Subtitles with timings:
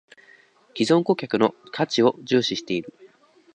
[0.09, 0.15] ①
[0.73, 2.91] 既存顧客の価値を重視している